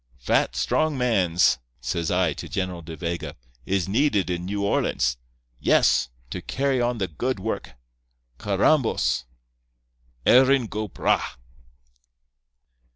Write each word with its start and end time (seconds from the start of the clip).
"'Fat, 0.17 0.55
strong 0.55 0.97
mans,' 0.97 1.59
says 1.79 2.09
I 2.09 2.33
to 2.33 2.49
General 2.49 2.81
De 2.81 2.95
Vega, 2.97 3.35
'is 3.67 3.87
needed 3.87 4.31
in 4.31 4.45
New 4.45 4.63
Orleans. 4.65 5.17
Yes. 5.59 6.09
To 6.31 6.41
carry 6.41 6.81
on 6.81 6.97
the 6.97 7.07
good 7.07 7.39
work. 7.39 7.73
Carrambos! 8.39 9.25
Erin 10.25 10.65
go 10.65 10.87
bragh! 10.87 11.37